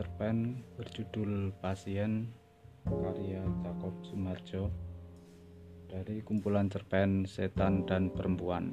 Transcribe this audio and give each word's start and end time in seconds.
cerpen 0.00 0.64
berjudul 0.80 1.52
Pasien 1.60 2.32
karya 2.88 3.44
Jakob 3.60 3.92
Sumarjo 4.00 4.72
dari 5.92 6.24
kumpulan 6.24 6.72
cerpen 6.72 7.28
Setan 7.28 7.84
dan 7.84 8.08
Perempuan. 8.08 8.72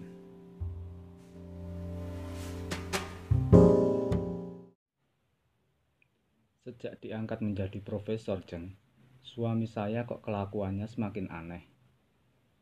Sejak 6.63 6.95
diangkat 7.03 7.43
menjadi 7.43 7.83
profesor, 7.83 8.39
Jeng, 8.47 8.79
suami 9.19 9.67
saya 9.67 10.07
kok 10.07 10.23
kelakuannya 10.23 10.87
semakin 10.87 11.27
aneh. 11.27 11.67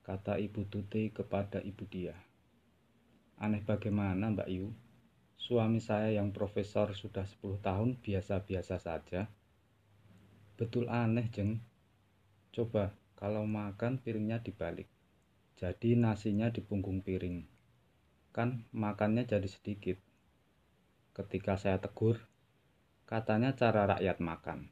Kata 0.02 0.42
Ibu 0.42 0.66
Tuti 0.74 1.14
kepada 1.14 1.62
Ibu 1.62 1.86
Dia. 1.86 2.18
Aneh 3.38 3.62
bagaimana, 3.62 4.34
Mbak 4.34 4.50
Yu? 4.50 4.85
Suami 5.36 5.84
saya 5.84 6.16
yang 6.16 6.32
profesor 6.32 6.96
sudah 6.96 7.28
10 7.28 7.62
tahun 7.62 8.00
biasa-biasa 8.00 8.82
saja. 8.82 9.28
Betul 10.56 10.88
aneh, 10.88 11.28
Jeng. 11.30 11.60
Coba 12.56 12.96
kalau 13.20 13.44
makan 13.44 14.00
piringnya 14.00 14.40
dibalik. 14.40 14.88
Jadi 15.56 15.96
nasinya 15.96 16.52
di 16.52 16.60
punggung 16.60 17.00
piring. 17.00 17.44
Kan 18.36 18.68
makannya 18.76 19.24
jadi 19.24 19.48
sedikit. 19.48 20.00
Ketika 21.16 21.56
saya 21.56 21.80
tegur, 21.80 22.20
katanya 23.08 23.56
cara 23.56 23.88
rakyat 23.96 24.20
makan. 24.20 24.68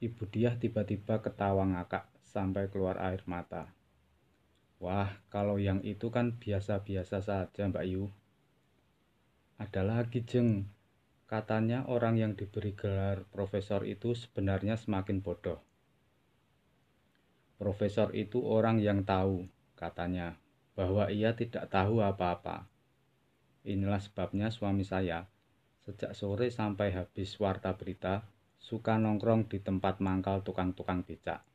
Ibu 0.00 0.22
dia 0.32 0.56
tiba-tiba 0.56 1.20
ketawa 1.20 1.68
ngakak 1.68 2.08
sampai 2.24 2.72
keluar 2.72 2.96
air 2.98 3.20
mata. 3.28 3.68
Wah, 4.80 5.14
kalau 5.30 5.60
yang 5.60 5.78
itu 5.86 6.10
kan 6.10 6.34
biasa-biasa 6.40 7.22
saja, 7.22 7.62
Mbak 7.68 7.86
Yu. 7.86 8.10
Ada 9.62 9.86
lagi 9.86 10.26
jeng, 10.26 10.66
katanya 11.30 11.86
orang 11.86 12.18
yang 12.18 12.34
diberi 12.34 12.74
gelar 12.74 13.22
profesor 13.30 13.86
itu 13.86 14.10
sebenarnya 14.10 14.74
semakin 14.74 15.22
bodoh. 15.22 15.62
Profesor 17.62 18.10
itu 18.10 18.42
orang 18.42 18.82
yang 18.82 19.06
tahu, 19.06 19.46
katanya, 19.78 20.34
bahwa 20.74 21.14
ia 21.14 21.38
tidak 21.38 21.70
tahu 21.70 22.02
apa-apa. 22.02 22.66
Inilah 23.62 24.02
sebabnya 24.02 24.50
suami 24.50 24.82
saya, 24.82 25.30
sejak 25.86 26.18
sore 26.18 26.50
sampai 26.50 26.90
habis 26.90 27.30
warta 27.38 27.78
berita, 27.78 28.26
suka 28.58 28.98
nongkrong 28.98 29.46
di 29.46 29.62
tempat 29.62 30.02
mangkal 30.02 30.42
tukang-tukang 30.42 31.06
becak. 31.06 31.46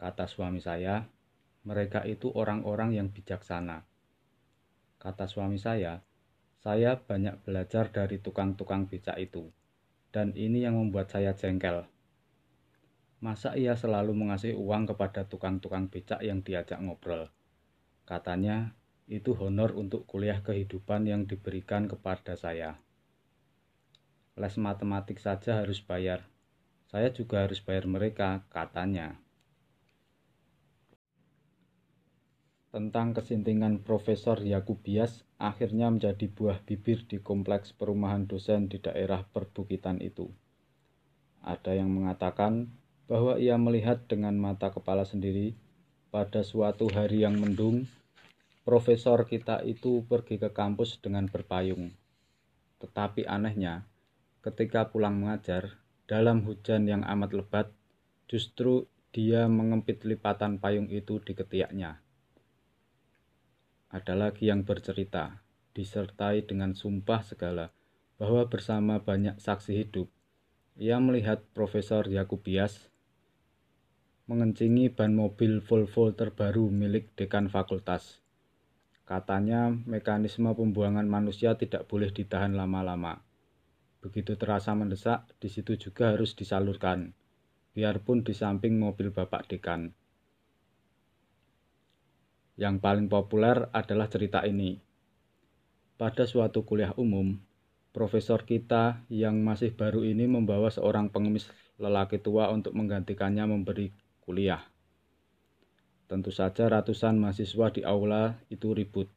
Kata 0.00 0.24
suami 0.24 0.64
saya, 0.64 1.04
mereka 1.68 2.08
itu 2.08 2.32
orang-orang 2.32 2.96
yang 2.96 3.12
bijaksana. 3.12 3.84
Kata 4.96 5.28
suami 5.28 5.60
saya, 5.60 6.00
saya 6.60 6.96
banyak 6.96 7.42
belajar 7.44 7.92
dari 7.92 8.20
tukang-tukang 8.20 8.88
becak 8.88 9.16
itu, 9.20 9.52
dan 10.14 10.32
ini 10.32 10.64
yang 10.64 10.80
membuat 10.80 11.12
saya 11.12 11.36
jengkel. 11.36 11.84
Masa 13.20 13.56
ia 13.56 13.72
selalu 13.76 14.12
mengasih 14.12 14.56
uang 14.56 14.92
kepada 14.92 15.24
tukang-tukang 15.24 15.88
becak 15.88 16.20
yang 16.20 16.44
diajak 16.44 16.80
ngobrol? 16.80 17.32
Katanya, 18.06 18.76
itu 19.06 19.34
honor 19.38 19.74
untuk 19.74 20.06
kuliah 20.06 20.42
kehidupan 20.42 21.06
yang 21.06 21.24
diberikan 21.24 21.86
kepada 21.86 22.34
saya. 22.34 22.78
Les 24.36 24.54
matematik 24.60 25.16
saja 25.16 25.64
harus 25.64 25.80
bayar. 25.80 26.28
Saya 26.86 27.10
juga 27.10 27.42
harus 27.42 27.58
bayar 27.58 27.88
mereka, 27.88 28.44
katanya. 28.52 29.18
Tentang 32.76 33.16
kesintingan 33.16 33.80
Profesor 33.80 34.36
Yakubias 34.36 35.24
akhirnya 35.40 35.88
menjadi 35.88 36.28
buah 36.28 36.60
bibir 36.60 37.08
di 37.08 37.16
kompleks 37.16 37.72
perumahan 37.72 38.28
dosen 38.28 38.68
di 38.68 38.76
daerah 38.76 39.24
perbukitan 39.24 40.04
itu. 40.04 40.28
Ada 41.40 41.72
yang 41.72 41.88
mengatakan 41.88 42.68
bahwa 43.08 43.40
ia 43.40 43.56
melihat 43.56 44.04
dengan 44.04 44.36
mata 44.36 44.68
kepala 44.68 45.08
sendiri 45.08 45.56
pada 46.12 46.44
suatu 46.44 46.92
hari 46.92 47.24
yang 47.24 47.40
mendung, 47.40 47.88
profesor 48.68 49.24
kita 49.24 49.64
itu 49.64 50.04
pergi 50.04 50.36
ke 50.36 50.52
kampus 50.52 51.00
dengan 51.00 51.32
berpayung. 51.32 51.96
Tetapi 52.84 53.24
anehnya, 53.24 53.88
ketika 54.44 54.92
pulang 54.92 55.16
mengajar, 55.16 55.80
dalam 56.04 56.44
hujan 56.44 56.84
yang 56.84 57.08
amat 57.08 57.32
lebat, 57.32 57.72
justru 58.28 58.84
dia 59.16 59.48
mengempit 59.48 60.04
lipatan 60.04 60.60
payung 60.60 60.92
itu 60.92 61.24
di 61.24 61.32
ketiaknya. 61.32 62.04
Ada 63.96 64.12
lagi 64.12 64.52
yang 64.52 64.60
bercerita, 64.60 65.40
disertai 65.72 66.44
dengan 66.44 66.76
sumpah 66.76 67.24
segala, 67.24 67.72
bahwa 68.20 68.44
bersama 68.44 69.00
banyak 69.00 69.40
saksi 69.40 69.72
hidup, 69.72 70.12
ia 70.76 71.00
melihat 71.00 71.40
Profesor 71.56 72.04
Yakubias 72.04 72.92
mengencingi 74.28 74.92
ban 74.92 75.16
mobil 75.16 75.64
Volvo 75.64 76.12
terbaru 76.12 76.68
milik 76.68 77.16
dekan 77.16 77.48
fakultas. 77.48 78.20
Katanya 79.08 79.72
mekanisme 79.72 80.52
pembuangan 80.52 81.08
manusia 81.08 81.56
tidak 81.56 81.88
boleh 81.88 82.12
ditahan 82.12 82.52
lama-lama. 82.52 83.24
Begitu 84.04 84.36
terasa 84.36 84.76
mendesak, 84.76 85.24
di 85.40 85.48
situ 85.48 85.72
juga 85.80 86.12
harus 86.12 86.36
disalurkan, 86.36 87.16
biarpun 87.72 88.28
di 88.28 88.36
samping 88.36 88.76
mobil 88.76 89.08
bapak 89.08 89.48
dekan. 89.48 89.96
Yang 92.56 92.80
paling 92.80 93.06
populer 93.12 93.68
adalah 93.76 94.08
cerita 94.08 94.40
ini. 94.40 94.80
Pada 96.00 96.24
suatu 96.24 96.64
kuliah 96.64 96.96
umum, 96.96 97.36
profesor 97.92 98.48
kita 98.48 99.04
yang 99.12 99.44
masih 99.44 99.76
baru 99.76 100.04
ini 100.08 100.24
membawa 100.24 100.72
seorang 100.72 101.12
pengemis 101.12 101.52
lelaki 101.76 102.16
tua 102.16 102.48
untuk 102.48 102.72
menggantikannya 102.72 103.44
memberi 103.44 103.92
kuliah. 104.24 104.64
Tentu 106.08 106.32
saja 106.32 106.72
ratusan 106.72 107.20
mahasiswa 107.20 107.68
di 107.76 107.84
aula 107.84 108.40
itu 108.48 108.72
ribut. 108.72 109.12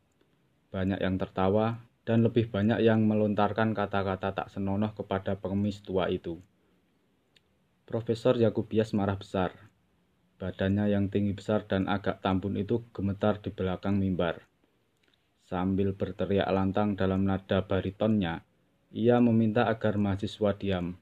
Banyak 0.75 0.99
yang 0.99 1.15
tertawa 1.15 1.79
dan 2.03 2.27
lebih 2.27 2.51
banyak 2.51 2.83
yang 2.83 3.07
melontarkan 3.07 3.71
kata-kata 3.71 4.35
tak 4.35 4.47
senonoh 4.51 4.91
kepada 4.91 5.39
pengemis 5.39 5.79
tua 5.79 6.11
itu. 6.11 6.43
Profesor 7.87 8.35
Yakubias 8.35 8.91
marah 8.91 9.15
besar 9.15 9.68
Badannya 10.39 10.87
yang 10.87 11.11
tinggi 11.11 11.35
besar 11.35 11.67
dan 11.67 11.91
agak 11.91 12.23
tambun 12.23 12.55
itu 12.55 12.87
gemetar 12.95 13.43
di 13.43 13.51
belakang 13.51 13.99
mimbar. 13.99 14.39
Sambil 15.43 15.91
berteriak 15.91 16.47
lantang 16.47 16.95
dalam 16.95 17.27
nada 17.27 17.67
baritonnya, 17.67 18.47
ia 18.95 19.19
meminta 19.19 19.67
agar 19.67 19.99
mahasiswa 19.99 20.55
diam. 20.55 20.95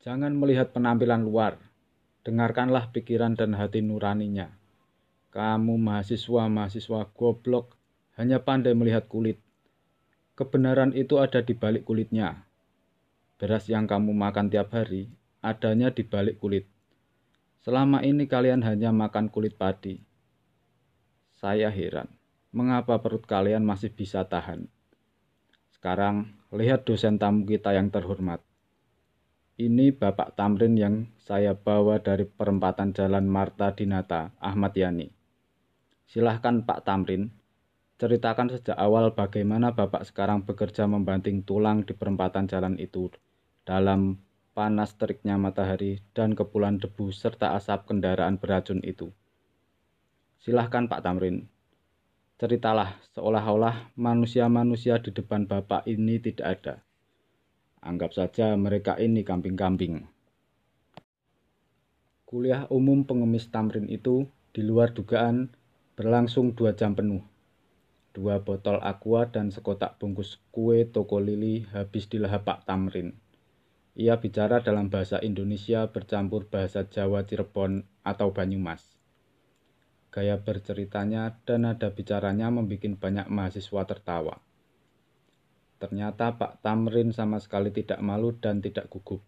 Jangan 0.00 0.32
melihat 0.32 0.72
penampilan 0.72 1.28
luar, 1.28 1.60
dengarkanlah 2.24 2.88
pikiran 2.88 3.36
dan 3.36 3.52
hati 3.52 3.84
nuraninya. 3.84 4.48
Kamu 5.28 5.76
mahasiswa-mahasiswa 5.76 7.12
goblok 7.12 7.76
hanya 8.16 8.40
pandai 8.40 8.72
melihat 8.72 9.12
kulit. 9.12 9.36
Kebenaran 10.40 10.96
itu 10.96 11.20
ada 11.20 11.44
di 11.44 11.52
balik 11.52 11.84
kulitnya. 11.84 12.48
Beras 13.36 13.68
yang 13.68 13.84
kamu 13.84 14.16
makan 14.16 14.48
tiap 14.48 14.72
hari 14.72 15.12
adanya 15.44 15.92
di 15.92 16.00
balik 16.06 16.40
kulit. 16.40 16.64
Selama 17.62 18.02
ini 18.02 18.26
kalian 18.26 18.58
hanya 18.66 18.90
makan 18.90 19.30
kulit 19.30 19.54
padi. 19.54 20.02
Saya 21.38 21.70
heran, 21.70 22.10
mengapa 22.50 22.98
perut 22.98 23.22
kalian 23.22 23.62
masih 23.62 23.94
bisa 23.94 24.26
tahan? 24.26 24.66
Sekarang, 25.70 26.34
lihat 26.50 26.82
dosen 26.82 27.22
tamu 27.22 27.46
kita 27.46 27.70
yang 27.70 27.86
terhormat. 27.94 28.42
Ini 29.62 29.94
Bapak 29.94 30.34
Tamrin 30.34 30.74
yang 30.74 31.06
saya 31.22 31.54
bawa 31.54 32.02
dari 32.02 32.26
perempatan 32.26 32.98
Jalan 32.98 33.30
Marta 33.30 33.70
Dinata, 33.70 34.34
Ahmad 34.42 34.74
Yani. 34.74 35.14
Silahkan 36.10 36.66
Pak 36.66 36.82
Tamrin, 36.82 37.30
ceritakan 37.94 38.58
sejak 38.58 38.74
awal 38.74 39.14
bagaimana 39.14 39.70
Bapak 39.70 40.02
sekarang 40.02 40.42
bekerja 40.42 40.90
membanting 40.90 41.46
tulang 41.46 41.86
di 41.86 41.94
perempatan 41.94 42.50
jalan 42.50 42.74
itu 42.82 43.06
dalam 43.62 44.18
panas 44.52 44.92
teriknya 44.96 45.40
matahari, 45.40 46.04
dan 46.12 46.36
kepulan 46.36 46.76
debu 46.76 47.08
serta 47.12 47.56
asap 47.56 47.88
kendaraan 47.88 48.36
beracun 48.36 48.84
itu. 48.84 49.12
Silahkan 50.44 50.88
Pak 50.88 51.00
Tamrin, 51.04 51.48
ceritalah 52.36 53.00
seolah-olah 53.16 53.94
manusia-manusia 53.96 55.00
di 55.00 55.14
depan 55.14 55.48
Bapak 55.48 55.88
ini 55.88 56.20
tidak 56.20 56.46
ada. 56.60 56.74
Anggap 57.82 58.14
saja 58.14 58.54
mereka 58.54 58.98
ini 58.98 59.26
kambing-kambing. 59.26 60.06
Kuliah 62.26 62.64
umum 62.72 63.04
pengemis 63.04 63.50
Tamrin 63.52 63.86
itu 63.86 64.24
di 64.52 64.64
luar 64.64 64.92
dugaan 64.92 65.52
berlangsung 65.94 66.56
dua 66.56 66.72
jam 66.72 66.96
penuh. 66.96 67.20
Dua 68.12 68.40
botol 68.40 68.80
aqua 68.84 69.28
dan 69.28 69.48
sekotak 69.48 69.96
bungkus 69.96 70.36
kue 70.52 70.84
toko 70.84 71.20
lili 71.20 71.64
habis 71.72 72.08
dilahap 72.08 72.44
Pak 72.44 72.68
Tamrin. 72.68 73.16
Ia 73.92 74.16
bicara 74.16 74.64
dalam 74.64 74.88
bahasa 74.88 75.20
Indonesia 75.20 75.84
bercampur 75.84 76.48
bahasa 76.48 76.88
Jawa 76.88 77.28
Cirebon 77.28 77.84
atau 78.00 78.32
Banyumas. 78.32 78.96
Gaya 80.08 80.40
berceritanya 80.40 81.36
dan 81.44 81.68
nada 81.68 81.92
bicaranya 81.92 82.48
membuat 82.48 82.96
banyak 82.96 83.28
mahasiswa 83.28 83.82
tertawa. 83.84 84.40
Ternyata 85.76 86.40
Pak 86.40 86.64
Tamrin 86.64 87.12
sama 87.12 87.36
sekali 87.36 87.68
tidak 87.68 88.00
malu 88.00 88.32
dan 88.32 88.64
tidak 88.64 88.88
gugup. 88.88 89.20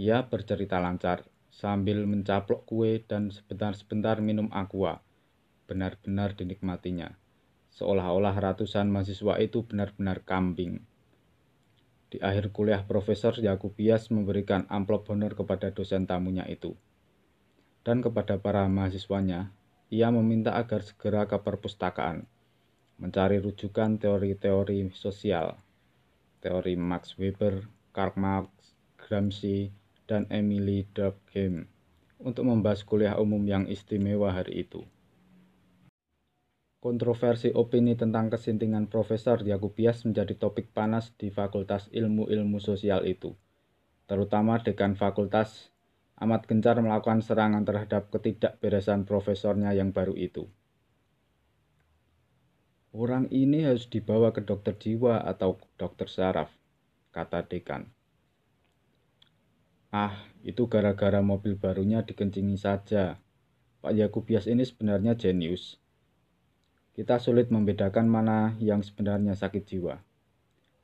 Ia 0.00 0.24
bercerita 0.24 0.80
lancar 0.80 1.28
sambil 1.52 2.08
mencaplok 2.08 2.64
kue 2.64 3.04
dan 3.04 3.28
sebentar-sebentar 3.28 4.16
minum 4.24 4.48
aqua. 4.48 5.04
Benar-benar 5.68 6.32
dinikmatinya. 6.40 7.12
Seolah-olah 7.76 8.32
ratusan 8.32 8.88
mahasiswa 8.88 9.36
itu 9.44 9.60
benar-benar 9.60 10.24
kambing. 10.24 10.84
Di 12.06 12.22
akhir 12.22 12.54
kuliah 12.54 12.86
Profesor 12.86 13.34
Yakubias 13.34 14.14
memberikan 14.14 14.62
amplop 14.70 15.10
honor 15.10 15.34
kepada 15.34 15.74
dosen 15.74 16.06
tamunya 16.06 16.46
itu. 16.46 16.78
Dan 17.82 18.02
kepada 18.02 18.38
para 18.38 18.66
mahasiswanya, 18.70 19.50
ia 19.90 20.10
meminta 20.10 20.54
agar 20.58 20.82
segera 20.82 21.26
ke 21.26 21.38
perpustakaan 21.38 22.26
mencari 22.96 23.36
rujukan 23.38 24.00
teori-teori 24.00 24.88
sosial, 24.96 25.60
teori 26.40 26.74
Max 26.80 27.20
Weber, 27.20 27.68
Karl 27.92 28.16
Marx, 28.16 28.48
Gramsci, 28.96 29.68
dan 30.08 30.24
Emily 30.32 30.88
Durkheim 30.96 31.68
untuk 32.16 32.48
membahas 32.48 32.80
kuliah 32.86 33.20
umum 33.20 33.44
yang 33.44 33.68
istimewa 33.68 34.32
hari 34.32 34.64
itu. 34.64 34.80
Kontroversi 36.86 37.50
opini 37.50 37.98
tentang 37.98 38.30
kesintingan 38.30 38.86
Profesor 38.86 39.42
Yakubias 39.42 40.06
menjadi 40.06 40.38
topik 40.38 40.70
panas 40.70 41.10
di 41.18 41.34
Fakultas 41.34 41.90
Ilmu-Ilmu 41.90 42.62
Sosial 42.62 43.10
itu, 43.10 43.34
terutama 44.06 44.62
dekan 44.62 44.94
fakultas 44.94 45.74
amat 46.22 46.46
gencar 46.46 46.78
melakukan 46.78 47.26
serangan 47.26 47.66
terhadap 47.66 48.14
ketidakberesan 48.14 49.02
profesornya 49.02 49.74
yang 49.74 49.90
baru 49.90 50.14
itu. 50.14 50.46
Orang 52.94 53.34
ini 53.34 53.66
harus 53.66 53.90
dibawa 53.90 54.30
ke 54.30 54.46
dokter 54.46 54.78
jiwa 54.78 55.26
atau 55.26 55.58
dokter 55.74 56.06
saraf, 56.06 56.54
kata 57.10 57.50
dekan. 57.50 57.90
Ah, 59.90 60.14
itu 60.46 60.70
gara-gara 60.70 61.18
mobil 61.18 61.58
barunya 61.58 62.06
dikencingi 62.06 62.54
saja. 62.54 63.18
Pak 63.82 63.90
Yakubias 63.90 64.46
ini 64.46 64.62
sebenarnya 64.62 65.18
jenius. 65.18 65.82
Kita 66.96 67.20
sulit 67.20 67.52
membedakan 67.52 68.08
mana 68.08 68.56
yang 68.56 68.80
sebenarnya 68.80 69.36
sakit 69.36 69.68
jiwa. 69.68 70.00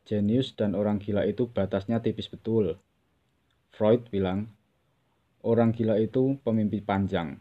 Jenius 0.05 0.53
dan 0.53 0.77
orang 0.77 1.01
gila 1.01 1.25
itu 1.25 1.49
batasnya 1.49 2.05
tipis 2.05 2.29
betul. 2.29 2.77
Freud 3.73 4.13
bilang, 4.13 4.53
orang 5.41 5.73
gila 5.73 5.97
itu 5.97 6.37
pemimpi 6.45 6.85
panjang. 6.85 7.41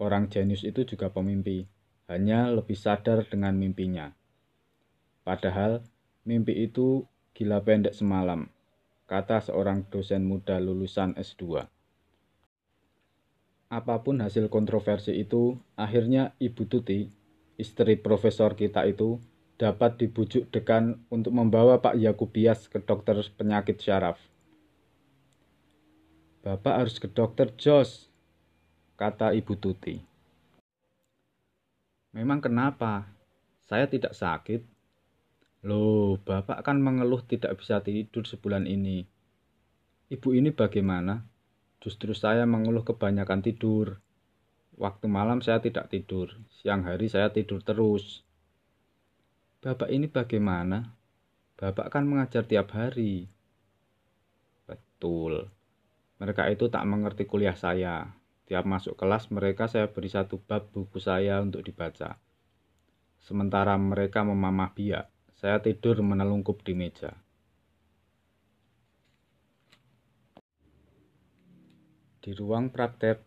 Orang 0.00 0.32
jenius 0.32 0.64
itu 0.64 0.88
juga 0.88 1.12
pemimpi 1.12 1.68
hanya 2.08 2.48
lebih 2.48 2.80
sadar 2.80 3.28
dengan 3.28 3.52
mimpinya. 3.60 4.08
Padahal 5.20 5.84
mimpi 6.24 6.56
itu 6.56 7.04
gila 7.36 7.60
pendek 7.60 7.92
semalam, 7.92 8.48
kata 9.04 9.52
seorang 9.52 9.84
dosen 9.92 10.24
muda 10.24 10.56
lulusan 10.56 11.12
S2. 11.12 11.68
Apa 13.68 14.00
pun 14.00 14.24
hasil 14.24 14.48
kontroversi 14.48 15.12
itu, 15.12 15.58
akhirnya 15.76 16.32
Ibu 16.38 16.70
Tuti, 16.70 17.25
istri 17.56 17.96
profesor 17.96 18.56
kita 18.56 18.84
itu, 18.88 19.20
dapat 19.56 19.96
dibujuk 19.96 20.52
dekan 20.52 21.00
untuk 21.08 21.32
membawa 21.32 21.80
Pak 21.80 21.96
Yakubias 21.96 22.68
ke 22.68 22.76
dokter 22.80 23.16
penyakit 23.36 23.80
syaraf. 23.80 24.20
Bapak 26.44 26.74
harus 26.86 26.96
ke 27.02 27.08
dokter 27.10 27.50
Jos, 27.58 28.06
kata 28.94 29.34
Ibu 29.34 29.56
Tuti. 29.58 29.98
Memang 32.14 32.38
kenapa? 32.38 33.08
Saya 33.66 33.90
tidak 33.90 34.14
sakit. 34.14 34.62
Loh, 35.66 36.22
Bapak 36.22 36.62
kan 36.62 36.78
mengeluh 36.78 37.18
tidak 37.26 37.58
bisa 37.58 37.82
tidur 37.82 38.22
sebulan 38.22 38.64
ini. 38.70 39.02
Ibu 40.06 40.38
ini 40.38 40.54
bagaimana? 40.54 41.26
Justru 41.82 42.14
saya 42.14 42.46
mengeluh 42.46 42.86
kebanyakan 42.86 43.42
tidur. 43.42 43.98
Waktu 44.76 45.08
malam 45.08 45.40
saya 45.40 45.64
tidak 45.64 45.88
tidur, 45.88 46.36
siang 46.60 46.84
hari 46.84 47.08
saya 47.08 47.32
tidur 47.32 47.64
terus. 47.64 48.20
Bapak 49.64 49.88
ini 49.88 50.04
bagaimana? 50.04 50.92
Bapak 51.56 51.88
kan 51.88 52.04
mengajar 52.04 52.44
tiap 52.44 52.76
hari. 52.76 53.24
Betul. 54.68 55.48
Mereka 56.20 56.52
itu 56.52 56.68
tak 56.68 56.84
mengerti 56.84 57.24
kuliah 57.24 57.56
saya. 57.56 58.12
Tiap 58.44 58.68
masuk 58.68 59.00
kelas 59.00 59.32
mereka 59.32 59.64
saya 59.64 59.88
beri 59.88 60.12
satu 60.12 60.36
bab 60.44 60.68
buku 60.68 61.00
saya 61.00 61.40
untuk 61.40 61.64
dibaca. 61.64 62.20
Sementara 63.16 63.74
mereka 63.80 64.22
memamah 64.22 64.76
biak, 64.76 65.08
saya 65.40 65.58
tidur 65.58 66.04
menelungkup 66.04 66.60
di 66.62 66.76
meja. 66.76 67.16
Di 72.20 72.30
ruang 72.36 72.70
praktek 72.70 73.24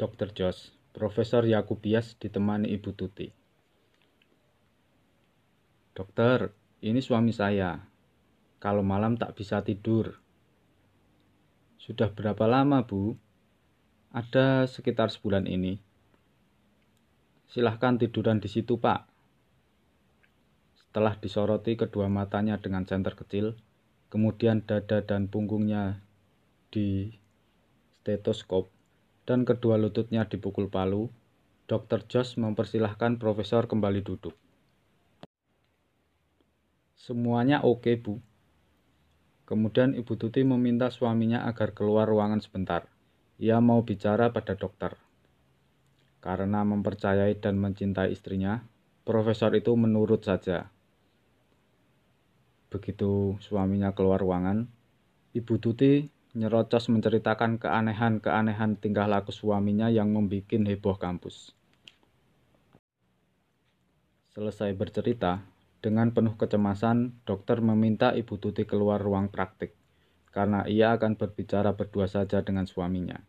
Dr. 0.00 0.32
Jos, 0.32 0.72
Profesor 0.92 1.48
Yakubias 1.48 2.20
ditemani 2.20 2.68
Ibu 2.68 2.92
Tuti. 2.92 3.32
Dokter, 5.96 6.52
ini 6.84 7.00
suami 7.00 7.32
saya. 7.32 7.80
Kalau 8.60 8.84
malam 8.84 9.16
tak 9.16 9.32
bisa 9.32 9.64
tidur. 9.64 10.20
Sudah 11.80 12.12
berapa 12.12 12.44
lama, 12.44 12.84
Bu? 12.84 13.16
Ada 14.12 14.68
sekitar 14.68 15.08
sebulan 15.08 15.48
ini. 15.48 15.80
Silahkan 17.48 17.96
tiduran 17.96 18.44
di 18.44 18.52
situ, 18.52 18.76
Pak. 18.76 19.08
Setelah 20.76 21.16
disoroti 21.16 21.72
kedua 21.72 22.12
matanya 22.12 22.60
dengan 22.60 22.84
senter 22.84 23.16
kecil, 23.16 23.56
kemudian 24.12 24.60
dada 24.68 25.00
dan 25.00 25.32
punggungnya 25.32 26.04
di 26.68 27.16
stetoskop, 28.04 28.68
dan 29.22 29.46
kedua 29.46 29.78
lututnya 29.78 30.26
dipukul 30.26 30.66
palu, 30.66 31.10
Dr. 31.70 32.04
Josh 32.10 32.36
mempersilahkan 32.36 33.22
profesor 33.22 33.70
kembali 33.70 34.02
duduk. 34.02 34.34
Semuanya 36.98 37.62
oke, 37.62 37.98
Bu. 37.98 38.22
Kemudian 39.42 39.98
Ibu 39.98 40.14
Tuti 40.14 40.46
meminta 40.46 40.90
suaminya 40.90 41.42
agar 41.50 41.74
keluar 41.74 42.06
ruangan 42.06 42.38
sebentar. 42.38 42.86
Ia 43.42 43.58
mau 43.58 43.82
bicara 43.82 44.30
pada 44.30 44.54
dokter. 44.54 44.94
Karena 46.22 46.62
mempercayai 46.62 47.34
dan 47.42 47.58
mencintai 47.58 48.14
istrinya, 48.14 48.62
profesor 49.02 49.50
itu 49.58 49.74
menurut 49.74 50.22
saja. 50.22 50.70
Begitu 52.70 53.36
suaminya 53.42 53.90
keluar 53.92 54.22
ruangan, 54.22 54.70
Ibu 55.34 55.54
Tuti 55.58 56.06
nyerocos 56.32 56.88
menceritakan 56.88 57.60
keanehan-keanehan 57.60 58.80
tingkah 58.80 59.04
laku 59.04 59.36
suaminya 59.36 59.92
yang 59.92 60.08
membuat 60.12 60.48
heboh 60.48 60.96
kampus. 60.96 61.52
Selesai 64.32 64.72
bercerita, 64.72 65.44
dengan 65.84 66.08
penuh 66.16 66.32
kecemasan, 66.40 67.20
dokter 67.28 67.60
meminta 67.60 68.16
Ibu 68.16 68.40
Tuti 68.40 68.64
keluar 68.64 69.02
ruang 69.02 69.28
praktik 69.28 69.76
karena 70.32 70.64
ia 70.64 70.96
akan 70.96 71.20
berbicara 71.20 71.76
berdua 71.76 72.08
saja 72.08 72.40
dengan 72.40 72.64
suaminya. 72.64 73.20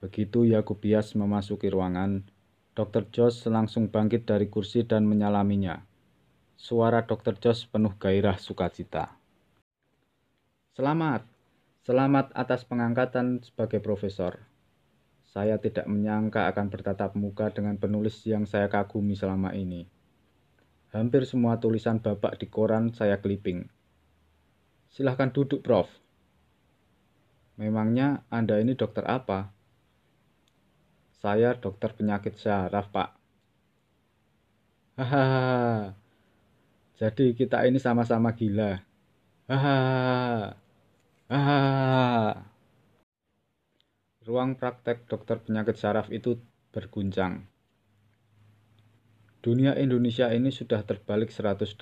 Begitu 0.00 0.48
Yakubias 0.48 1.12
memasuki 1.12 1.68
ruangan, 1.68 2.24
Dr. 2.72 3.12
Josh 3.12 3.44
langsung 3.52 3.92
bangkit 3.92 4.24
dari 4.24 4.48
kursi 4.48 4.88
dan 4.88 5.04
menyalaminya. 5.04 5.84
Suara 6.56 7.04
Dr. 7.04 7.36
Josh 7.36 7.68
penuh 7.68 7.92
gairah 8.00 8.40
sukacita. 8.40 9.12
Selamat, 10.72 11.28
selamat 11.80 12.36
atas 12.36 12.68
pengangkatan 12.68 13.40
sebagai 13.40 13.80
profesor. 13.80 14.44
Saya 15.30 15.56
tidak 15.56 15.88
menyangka 15.88 16.44
akan 16.50 16.68
bertatap 16.68 17.16
muka 17.16 17.48
dengan 17.54 17.80
penulis 17.80 18.20
yang 18.26 18.44
saya 18.44 18.68
kagumi 18.68 19.16
selama 19.16 19.56
ini. 19.56 19.88
Hampir 20.90 21.22
semua 21.24 21.56
tulisan 21.62 22.02
Bapak 22.02 22.36
di 22.42 22.50
koran 22.50 22.92
saya 22.92 23.22
clipping. 23.22 23.64
Silahkan 24.90 25.30
duduk, 25.30 25.62
Prof. 25.62 25.86
Memangnya 27.54 28.26
Anda 28.26 28.58
ini 28.58 28.74
dokter 28.74 29.06
apa? 29.06 29.54
Saya 31.22 31.54
dokter 31.54 31.94
penyakit 31.94 32.34
syaraf, 32.34 32.90
Pak. 32.90 33.14
Hahaha. 34.98 35.94
Jadi 36.98 37.38
kita 37.38 37.64
ini 37.64 37.78
sama-sama 37.78 38.34
gila. 38.34 38.82
Hahaha. 39.46 40.58
Hahaha. 41.30 42.42
Ruang 44.26 44.58
praktek 44.58 45.06
dokter 45.06 45.38
penyakit 45.38 45.78
syaraf 45.78 46.10
itu 46.10 46.42
berguncang. 46.74 47.46
Dunia 49.38 49.78
Indonesia 49.78 50.26
ini 50.34 50.50
sudah 50.50 50.82
terbalik 50.82 51.30
180 51.30 51.78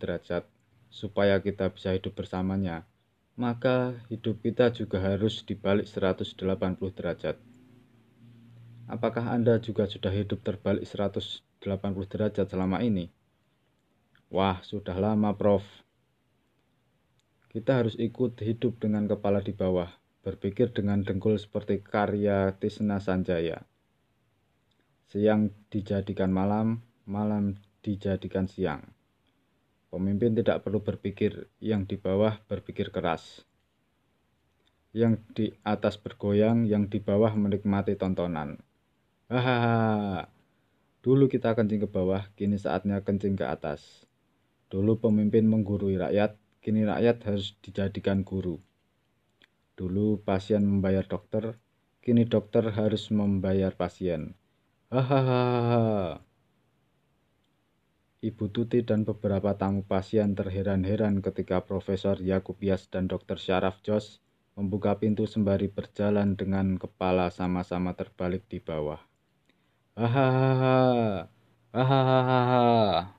derajat. 0.00 0.48
Supaya 0.88 1.44
kita 1.44 1.68
bisa 1.76 1.92
hidup 1.92 2.16
bersamanya, 2.16 2.88
maka 3.36 4.00
hidup 4.08 4.40
kita 4.40 4.72
juga 4.72 5.04
harus 5.04 5.44
dibalik 5.44 5.84
180 5.84 6.40
derajat. 6.96 7.36
Apakah 8.88 9.28
Anda 9.28 9.60
juga 9.60 9.84
sudah 9.84 10.08
hidup 10.08 10.40
terbalik 10.40 10.88
180 10.88 11.44
derajat 12.08 12.48
selama 12.48 12.80
ini? 12.80 13.12
Wah, 14.32 14.64
sudah 14.64 14.96
lama, 14.96 15.36
Prof. 15.36 15.85
Kita 17.56 17.80
harus 17.80 17.96
ikut 17.96 18.36
hidup 18.44 18.84
dengan 18.84 19.08
kepala 19.08 19.40
di 19.40 19.56
bawah, 19.56 19.88
berpikir 20.20 20.76
dengan 20.76 21.00
dengkul 21.00 21.40
seperti 21.40 21.80
karya 21.80 22.52
Tisna 22.52 23.00
Sanjaya. 23.00 23.64
Siang 25.08 25.48
dijadikan 25.72 26.28
malam, 26.28 26.84
malam 27.08 27.56
dijadikan 27.80 28.44
siang. 28.44 28.84
Pemimpin 29.88 30.36
tidak 30.36 30.68
perlu 30.68 30.84
berpikir, 30.84 31.48
yang 31.56 31.88
di 31.88 31.96
bawah 31.96 32.36
berpikir 32.44 32.92
keras. 32.92 33.48
Yang 34.92 35.24
di 35.32 35.46
atas 35.64 35.96
bergoyang, 35.96 36.68
yang 36.68 36.92
di 36.92 37.00
bawah 37.00 37.32
menikmati 37.32 37.96
tontonan. 37.96 38.60
Hahaha. 39.32 40.28
Dulu 41.00 41.24
kita 41.24 41.56
kencing 41.56 41.80
ke 41.80 41.88
bawah, 41.88 42.28
kini 42.36 42.60
saatnya 42.60 43.00
kencing 43.00 43.32
ke 43.32 43.48
atas. 43.48 44.04
Dulu 44.68 45.00
pemimpin 45.00 45.48
menggurui 45.48 45.96
rakyat, 45.96 46.36
kini 46.66 46.82
rakyat 46.82 47.22
harus 47.22 47.54
dijadikan 47.62 48.26
guru. 48.26 48.58
Dulu 49.78 50.18
pasien 50.26 50.66
membayar 50.66 51.06
dokter, 51.06 51.62
kini 52.02 52.26
dokter 52.26 52.74
harus 52.74 53.06
membayar 53.14 53.70
pasien. 53.78 54.34
Hahaha. 54.90 56.18
Ibu 58.18 58.50
Tuti 58.50 58.82
dan 58.82 59.06
beberapa 59.06 59.54
tamu 59.54 59.86
pasien 59.86 60.34
terheran-heran 60.34 61.22
ketika 61.22 61.62
Profesor 61.62 62.18
Yakub 62.18 62.58
Yas 62.58 62.90
dan 62.90 63.06
Dr. 63.06 63.38
Syaraf 63.38 63.78
Jos 63.86 64.18
membuka 64.58 64.98
pintu 64.98 65.30
sembari 65.30 65.70
berjalan 65.70 66.34
dengan 66.34 66.82
kepala 66.82 67.30
sama-sama 67.30 67.94
terbalik 67.94 68.42
di 68.50 68.58
bawah. 68.58 68.98
Hahaha. 69.94 71.30
Hahaha. 71.70 73.15